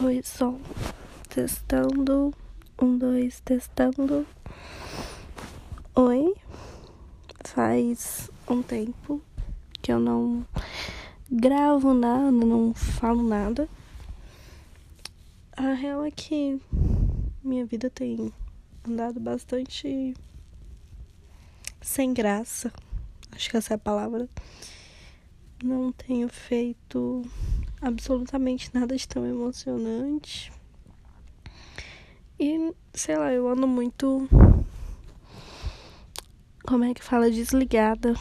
[0.00, 0.60] Oi, som.
[1.28, 2.32] Testando.
[2.80, 4.24] Um, dois, testando.
[5.92, 6.36] Oi.
[7.44, 9.20] Faz um tempo
[9.82, 10.46] que eu não
[11.28, 13.68] gravo nada, não falo nada.
[15.56, 16.60] A real é que
[17.42, 18.32] minha vida tem
[18.86, 20.14] andado bastante
[21.80, 22.72] sem graça.
[23.32, 24.28] Acho que essa é a palavra.
[25.60, 27.28] Não tenho feito
[27.80, 30.52] absolutamente nada de tão emocionante.
[32.38, 34.28] E, sei lá, eu ando muito.
[36.66, 37.30] Como é que fala?
[37.30, 38.14] Desligada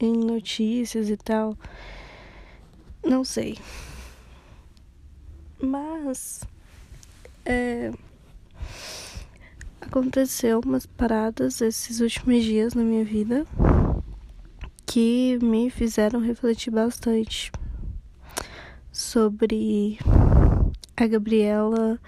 [0.00, 1.56] em notícias e tal.
[3.04, 3.58] Não sei.
[5.60, 6.44] Mas.
[7.44, 7.92] É,
[9.80, 13.44] aconteceu umas paradas esses últimos dias na minha vida
[14.86, 17.50] que me fizeram refletir bastante
[18.92, 19.98] sobre
[20.94, 21.98] a Gabriela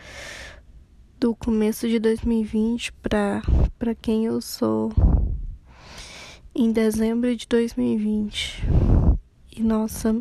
[1.19, 3.43] do começo de 2020 para
[3.79, 4.93] para quem eu sou
[6.55, 8.63] em dezembro de 2020.
[9.57, 10.15] E nossa,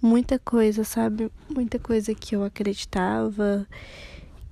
[0.00, 1.30] muita coisa, sabe?
[1.48, 3.66] Muita coisa que eu acreditava,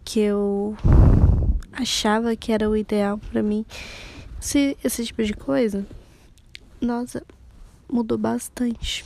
[0.04, 0.76] que eu
[1.72, 3.64] achava que era o ideal para mim.
[4.40, 5.86] Esse, esse tipo de coisa,
[6.80, 7.24] nossa,
[7.90, 9.04] mudou bastante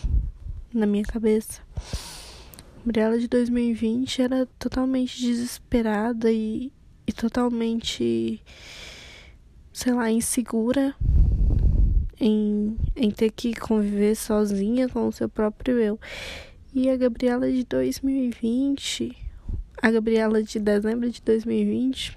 [0.72, 1.61] na minha cabeça.
[2.84, 6.73] Gabriela de 2020 era totalmente desesperada e,
[7.07, 8.43] e totalmente,
[9.73, 10.95] sei lá, insegura
[12.21, 16.01] em, em ter que conviver sozinha com o seu próprio eu.
[16.75, 19.17] E a Gabriela de 2020,
[19.81, 22.17] a Gabriela de dezembro de 2020,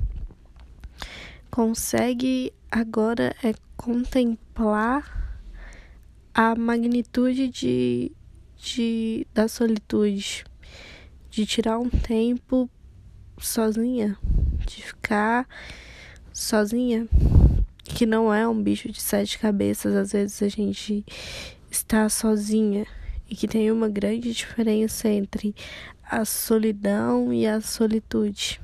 [1.50, 5.40] consegue agora é contemplar
[6.34, 8.12] a magnitude de,
[8.56, 10.46] de da solitude,
[11.32, 12.70] de tirar um tempo
[13.40, 14.18] sozinha,
[14.68, 15.48] de ficar
[16.34, 17.08] sozinha,
[17.86, 21.06] que não é um bicho de sete cabeças, às vezes a gente
[21.72, 22.86] está sozinha
[23.30, 25.56] e que tem uma grande diferença entre
[26.04, 28.60] a solidão e a solitude.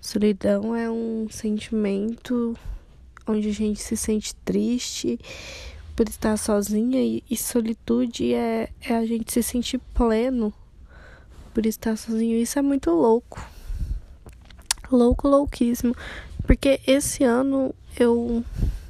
[0.00, 2.58] Solidão é um sentimento
[3.24, 5.18] onde a gente se sente triste,
[5.94, 10.52] por estar sozinha e, e solitude é, é a gente se sentir pleno
[11.54, 12.36] por estar sozinho.
[12.36, 13.40] Isso é muito louco.
[14.90, 15.94] Louco, louquíssimo.
[16.46, 18.44] Porque esse ano eu,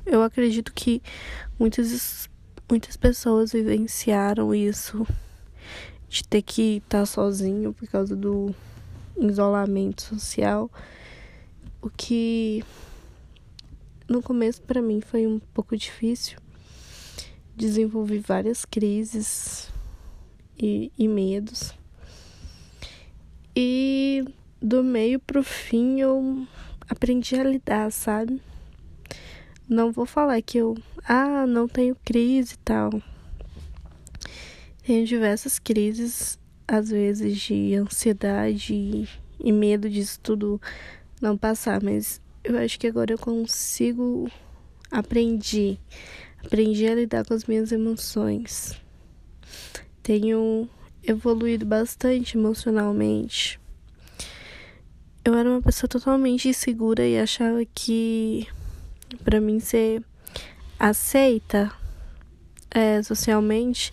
[0.04, 1.02] eu acredito que
[1.58, 2.28] muitas,
[2.68, 5.06] muitas pessoas vivenciaram isso
[6.08, 8.54] de ter que estar sozinho por causa do
[9.16, 10.70] isolamento social.
[11.80, 12.64] O que
[14.08, 16.38] no começo para mim foi um pouco difícil
[17.56, 19.70] desenvolvi várias crises
[20.58, 21.72] e, e medos.
[23.56, 24.24] E
[24.60, 26.46] do meio pro fim eu
[26.88, 28.40] aprendi a lidar, sabe?
[29.68, 30.76] Não vou falar que eu,
[31.08, 32.90] ah, não tenho crise e tal.
[34.84, 36.38] Tenho diversas crises,
[36.68, 39.08] às vezes de ansiedade
[39.40, 40.60] e, medo disso tudo
[41.20, 44.30] não passar, mas eu acho que agora eu consigo
[44.90, 45.78] aprendi
[46.44, 48.78] Aprendi a lidar com as minhas emoções.
[50.02, 50.68] Tenho
[51.06, 53.60] evoluído bastante emocionalmente.
[55.24, 58.46] Eu era uma pessoa totalmente insegura e achava que
[59.22, 60.02] para mim ser
[60.78, 61.72] aceita
[62.70, 63.92] é, socialmente,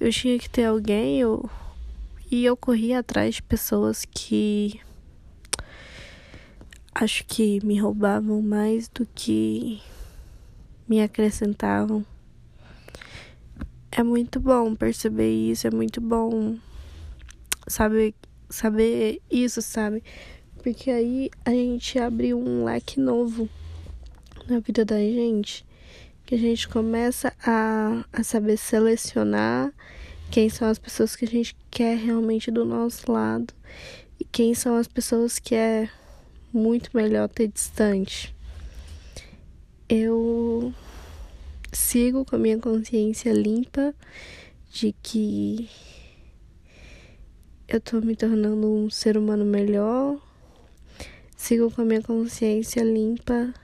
[0.00, 1.48] eu tinha que ter alguém eu,
[2.30, 4.80] e eu corria atrás de pessoas que
[6.94, 9.80] acho que me roubavam mais do que
[10.88, 12.04] me acrescentavam.
[13.92, 16.56] É muito bom perceber isso, é muito bom
[17.66, 18.14] saber,
[18.48, 20.02] saber isso, sabe?
[20.62, 23.48] Porque aí a gente abre um leque novo
[24.48, 25.66] na vida da gente,
[26.24, 29.72] que a gente começa a, a saber selecionar
[30.30, 33.52] quem são as pessoas que a gente quer realmente do nosso lado
[34.20, 35.88] e quem são as pessoas que é
[36.52, 38.34] muito melhor ter distante
[39.90, 40.72] eu
[41.72, 43.94] sigo com a minha consciência limpa
[44.70, 45.68] de que
[47.68, 50.20] eu tô me tornando um ser humano melhor.
[51.36, 53.54] Sigo com a minha consciência limpa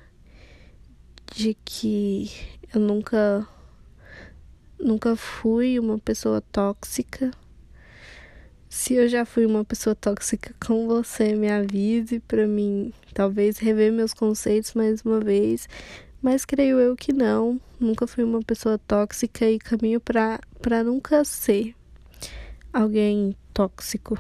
[1.35, 2.31] de que
[2.73, 3.47] eu nunca
[4.79, 7.31] nunca fui uma pessoa tóxica.
[8.69, 13.93] Se eu já fui uma pessoa tóxica com você, me avise para mim, talvez rever
[13.93, 15.69] meus conceitos mais uma vez,
[16.23, 17.61] mas creio eu que não.
[17.79, 21.75] Nunca fui uma pessoa tóxica e caminho para nunca ser
[22.73, 24.19] alguém tóxico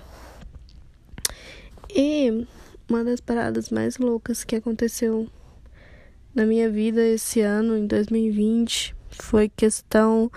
[1.95, 2.47] E
[2.89, 5.29] uma das paradas mais loucas que aconteceu
[6.35, 10.31] na minha vida esse ano, em 2020, foi questão.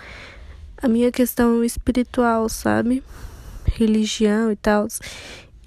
[0.82, 3.04] A minha questão espiritual, sabe?
[3.66, 4.88] Religião e tal.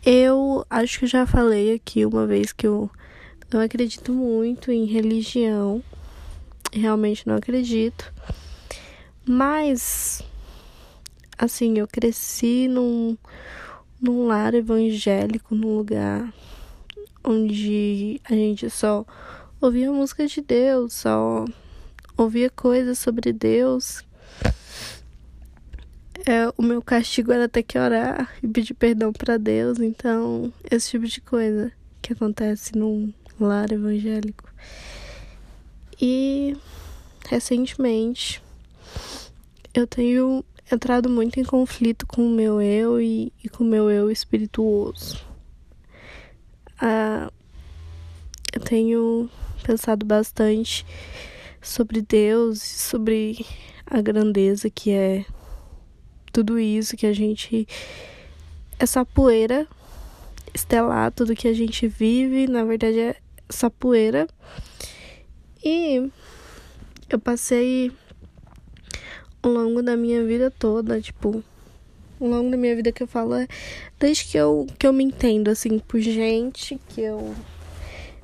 [0.04, 2.90] Eu acho que já falei aqui uma vez que eu
[3.52, 5.82] não acredito muito em religião.
[6.72, 8.12] Realmente não acredito.
[9.24, 10.22] Mas,
[11.38, 13.16] assim, eu cresci num,
[14.00, 16.32] num lar evangélico, num lugar
[17.24, 19.04] onde a gente só
[19.60, 21.44] ouvia música de Deus, só
[22.16, 24.04] ouvia coisas sobre Deus.
[26.26, 30.90] É, o meu castigo era ter que orar e pedir perdão para Deus, então esse
[30.90, 34.48] tipo de coisa que acontece num lar evangélico.
[36.00, 36.56] E
[37.28, 38.42] recentemente
[39.74, 43.90] eu tenho entrado muito em conflito com o meu eu e, e com o meu
[43.90, 45.24] eu espirituoso.
[46.80, 47.30] Ah,
[48.52, 49.30] eu tenho
[49.62, 50.84] pensado bastante
[51.60, 53.46] sobre Deus, sobre
[53.86, 55.24] a grandeza que é
[56.32, 57.68] tudo isso que a gente.
[58.78, 59.68] Essa poeira
[60.52, 63.16] estelar, tudo que a gente vive, na verdade é
[63.52, 64.26] essa poeira.
[65.64, 66.10] E
[67.08, 67.92] eu passei
[69.42, 71.44] ao longo da minha vida toda, tipo,
[72.20, 73.46] ao longo da minha vida que eu falo é
[74.00, 77.34] desde que eu, que eu me entendo, assim, por gente, que eu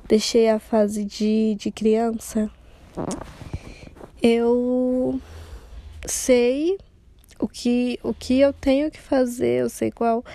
[0.07, 2.49] deixei a fase de, de criança,
[4.21, 5.21] eu
[6.05, 6.77] sei
[7.39, 10.25] o que, o que eu tenho que fazer, eu sei qual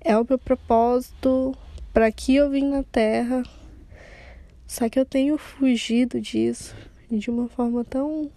[0.00, 1.54] é o meu propósito,
[1.92, 3.42] para que eu vim na Terra.
[4.66, 6.74] Só que eu tenho fugido disso
[7.10, 8.30] de uma forma tão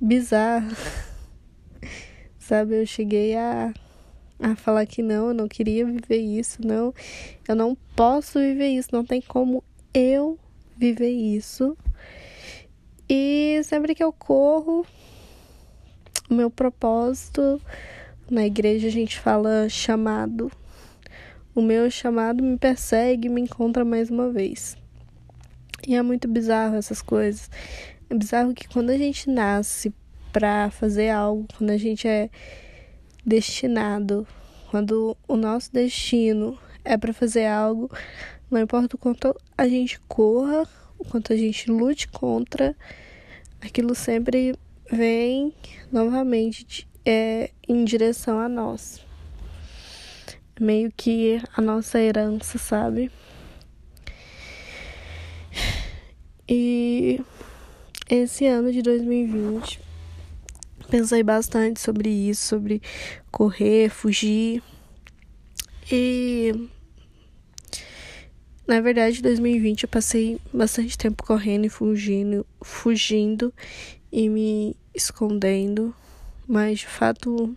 [0.00, 0.76] bizarra.
[2.38, 3.72] Sabe, eu cheguei a
[4.40, 6.94] a falar que não, eu não queria viver isso, não,
[7.46, 10.38] eu não posso viver isso, não tem como eu
[10.76, 11.76] viver isso.
[13.08, 14.86] E sempre que eu corro,
[16.30, 17.60] o meu propósito,
[18.30, 20.52] na igreja a gente fala chamado.
[21.58, 24.76] O meu chamado me persegue, me encontra mais uma vez.
[25.88, 27.50] E é muito bizarro essas coisas.
[28.08, 29.92] É bizarro que quando a gente nasce
[30.32, 32.30] para fazer algo, quando a gente é
[33.26, 34.24] destinado,
[34.70, 37.90] quando o nosso destino é para fazer algo,
[38.48, 40.62] não importa o quanto a gente corra,
[40.96, 42.72] o quanto a gente lute contra,
[43.60, 44.54] aquilo sempre
[44.92, 45.52] vem
[45.90, 49.07] novamente é, em direção a nós.
[50.60, 53.10] Meio que a nossa herança, sabe?
[56.48, 57.20] E
[58.08, 59.80] esse ano de 2020
[60.88, 62.80] pensei bastante sobre isso, sobre
[63.30, 64.62] correr, fugir.
[65.92, 66.68] E
[68.66, 73.52] na verdade, em 2020 eu passei bastante tempo correndo e fugindo, fugindo
[74.12, 75.94] e me escondendo,
[76.46, 77.56] mas de fato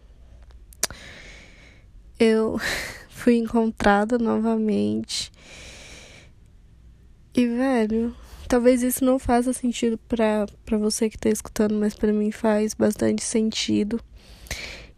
[2.23, 2.59] eu
[3.09, 5.31] fui encontrada novamente.
[7.33, 8.15] E velho,
[8.51, 10.45] Talvez isso não faça sentido para
[10.77, 13.97] você que tá escutando, mas para mim faz bastante sentido.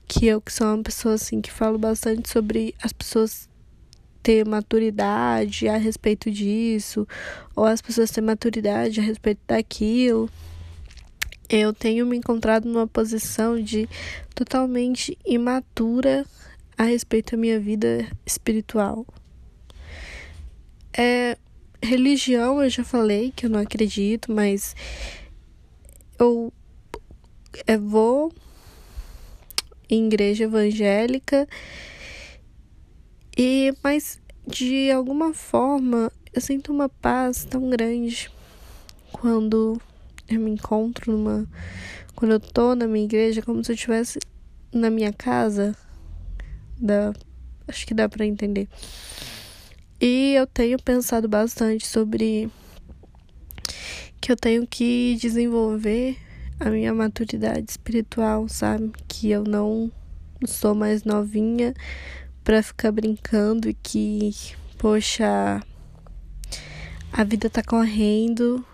[0.08, 3.48] Que eu que sou uma pessoa assim que falo bastante sobre as pessoas
[4.24, 7.08] ter maturidade a respeito disso,
[7.56, 10.28] ou as pessoas ter maturidade a respeito daquilo.
[11.48, 13.88] Eu tenho me encontrado numa posição de
[14.34, 16.26] totalmente imatura
[16.78, 19.06] a respeito da minha vida espiritual.
[20.98, 21.38] É
[21.84, 24.74] Religião, eu já falei que eu não acredito, mas
[26.18, 26.52] eu,
[27.68, 28.32] eu vou
[29.90, 31.46] em igreja evangélica
[33.38, 38.32] e mas de alguma forma eu sinto uma paz tão grande
[39.12, 39.78] quando
[40.30, 41.46] eu me encontro numa
[42.16, 44.20] quando eu tô na minha igreja como se eu estivesse
[44.72, 45.76] na minha casa
[46.80, 47.14] dá
[47.68, 48.68] acho que dá para entender
[50.02, 52.50] e eu tenho pensado bastante sobre
[54.20, 56.18] que eu tenho que desenvolver
[56.60, 58.92] a minha maturidade espiritual, sabe?
[59.06, 59.92] Que eu não
[60.46, 61.74] sou mais novinha
[62.42, 64.34] para ficar brincando e que,
[64.78, 65.62] poxa,
[67.12, 68.66] a vida tá correndo,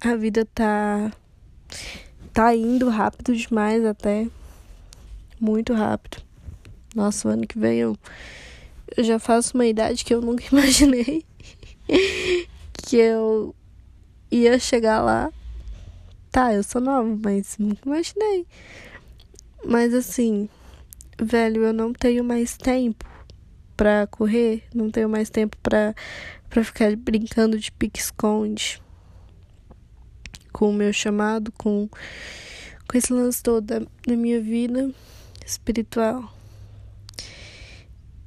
[0.00, 1.12] a vida tá
[2.32, 4.26] tá indo rápido demais até
[5.38, 6.23] muito rápido.
[6.94, 7.96] Nossa, ano que vem eu
[8.96, 11.24] eu já faço uma idade que eu nunca imaginei
[12.76, 13.54] que eu
[14.30, 15.32] ia chegar lá.
[16.30, 18.46] Tá, eu sou nova, mas nunca imaginei.
[19.64, 20.48] Mas assim,
[21.20, 23.08] velho, eu não tenho mais tempo
[23.76, 25.94] para correr, não tenho mais tempo para
[26.48, 28.80] para ficar brincando de pique-esconde
[30.52, 31.88] com o meu chamado, com
[32.86, 34.92] com esse lance todo da, da minha vida
[35.44, 36.33] espiritual.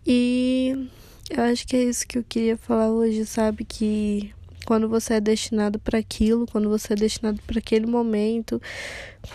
[0.09, 0.89] E
[1.29, 3.65] eu acho que é isso que eu queria falar hoje, sabe?
[3.65, 4.33] Que
[4.65, 8.61] quando você é destinado para aquilo, quando você é destinado para aquele momento,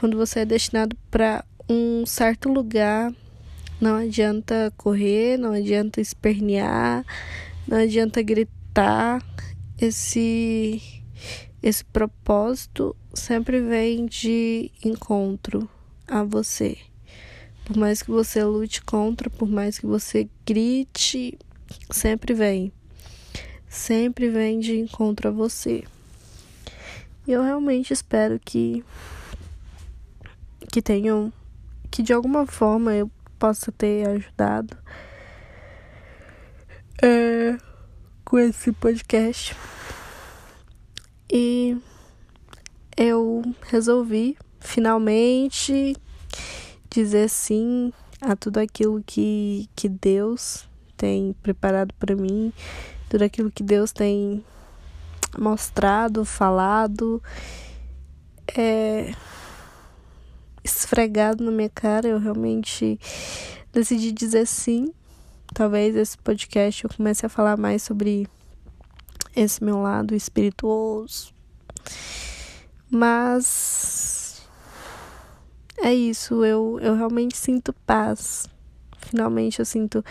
[0.00, 3.12] quando você é destinado para um certo lugar,
[3.78, 7.04] não adianta correr, não adianta espernear,
[7.68, 9.22] não adianta gritar.
[9.78, 10.80] Esse
[11.62, 15.68] esse propósito sempre vem de encontro
[16.08, 16.78] a você.
[17.64, 21.38] Por mais que você lute contra, por mais que você grite,
[21.90, 22.73] sempre vem.
[23.69, 25.85] Sempre vem de encontro a você.
[27.26, 28.85] E eu realmente espero que
[30.71, 31.33] que tenham
[31.90, 34.76] que de alguma forma eu possa ter ajudado
[37.02, 37.59] é,
[38.25, 39.54] com esse podcast.
[41.31, 41.76] E
[42.97, 45.97] eu resolvi finalmente
[46.92, 52.52] dizer sim a tudo aquilo que, que Deus tem preparado para mim,
[53.08, 54.44] tudo aquilo que Deus tem
[55.38, 57.22] mostrado, falado,
[58.56, 59.12] é,
[60.62, 62.06] esfregado na minha cara.
[62.06, 63.00] Eu realmente
[63.72, 64.92] decidi dizer sim.
[65.54, 68.26] Talvez esse podcast eu comece a falar mais sobre
[69.34, 71.32] esse meu lado espirituoso.
[72.90, 74.21] Mas
[75.82, 78.48] é isso, eu, eu realmente sinto paz.
[78.98, 80.04] Finalmente eu sinto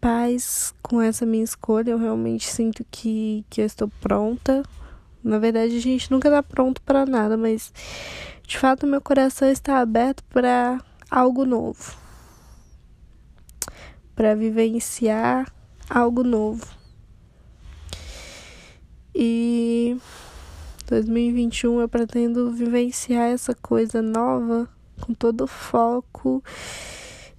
[0.00, 1.90] paz com essa minha escolha.
[1.90, 4.62] Eu realmente sinto que, que eu estou pronta.
[5.22, 7.72] Na verdade, a gente nunca está pronto para nada, mas
[8.46, 10.80] de fato meu coração está aberto para
[11.10, 11.96] algo novo.
[14.14, 15.52] Para vivenciar
[15.90, 16.64] algo novo.
[19.12, 19.96] E
[20.88, 24.66] 2021 eu pretendo vivenciar essa coisa nova
[25.02, 26.42] com todo foco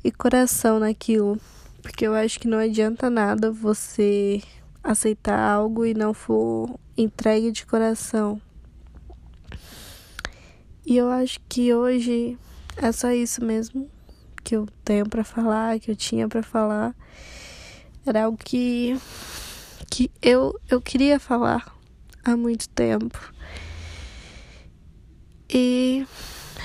[0.03, 1.39] e coração naquilo.
[1.81, 4.39] Porque eu acho que não adianta nada você
[4.83, 8.39] aceitar algo e não for entregue de coração.
[10.85, 12.37] E eu acho que hoje
[12.77, 13.89] é só isso mesmo
[14.43, 16.95] que eu tenho para falar, que eu tinha para falar.
[18.05, 18.95] Era algo que
[19.89, 21.78] que eu eu queria falar
[22.23, 23.33] há muito tempo.
[25.49, 26.05] E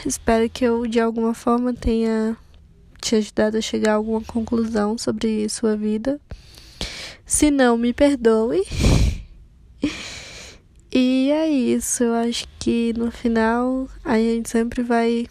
[0.05, 2.37] espero que eu de alguma forma tenha
[3.01, 6.21] te ajudado a chegar a alguma conclusão sobre sua vida.
[7.27, 8.63] Se não, me perdoe.
[10.97, 15.27] E é isso, eu acho que no final a gente sempre vai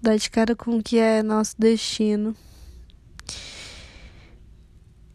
[0.00, 2.34] dar de cara com o que é nosso destino.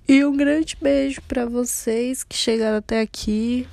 [0.09, 3.67] E um grande beijo para vocês que chegaram até aqui.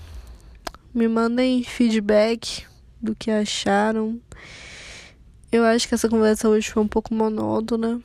[0.93, 2.67] Me mandem feedback
[3.01, 4.21] do que acharam.
[5.53, 8.01] Eu acho que essa conversa hoje foi um pouco monótona.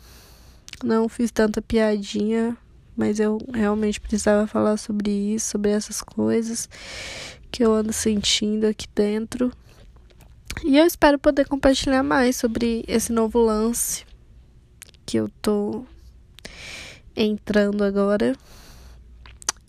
[0.83, 2.55] Não fiz tanta piadinha,
[2.95, 6.69] mas eu realmente precisava falar sobre isso, sobre essas coisas
[7.51, 9.51] que eu ando sentindo aqui dentro.
[10.63, 14.05] E eu espero poder compartilhar mais sobre esse novo lance
[15.03, 15.83] que eu tô
[17.19, 18.35] entrando agora.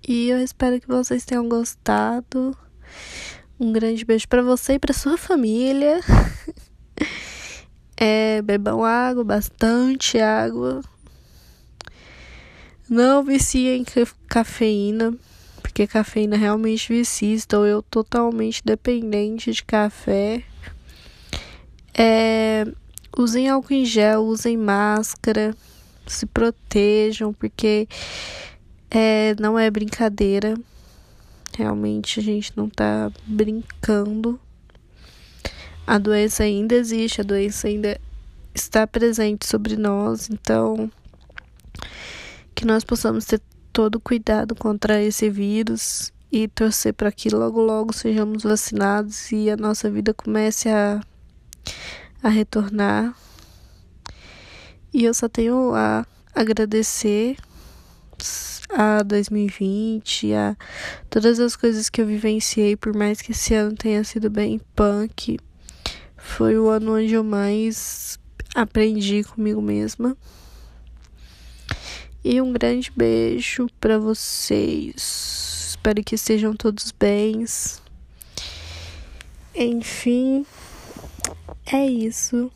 [0.07, 2.57] E eu espero que vocês tenham gostado.
[3.59, 6.01] Um grande beijo para você e para sua família.
[8.03, 10.81] É, bebam água, bastante água.
[12.89, 13.85] Não viciem em
[14.27, 15.15] cafeína,
[15.61, 17.35] porque cafeína realmente vicia.
[17.35, 20.43] Estou eu totalmente dependente de café.
[21.93, 22.65] É,
[23.19, 25.55] usem álcool em gel, usem máscara,
[26.11, 27.89] se protejam, porque
[28.91, 30.55] é, não é brincadeira.
[31.57, 34.41] Realmente a gente não tá brincando
[35.91, 38.01] a doença ainda existe, a doença ainda
[38.55, 40.89] está presente sobre nós, então
[42.55, 43.41] que nós possamos ter
[43.73, 49.57] todo cuidado contra esse vírus e torcer para que logo logo sejamos vacinados e a
[49.57, 51.01] nossa vida comece a,
[52.23, 53.13] a retornar.
[54.93, 57.37] E eu só tenho a agradecer
[58.69, 60.57] a 2020, a
[61.09, 65.39] todas as coisas que eu vivenciei, por mais que esse ano tenha sido bem punk
[66.21, 68.19] foi o ano onde eu mais
[68.55, 70.17] aprendi comigo mesma.
[72.23, 75.71] E um grande beijo para vocês.
[75.71, 77.83] Espero que estejam todos bens.
[79.55, 80.45] Enfim,
[81.73, 82.53] é isso.